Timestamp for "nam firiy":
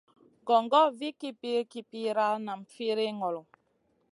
2.45-3.11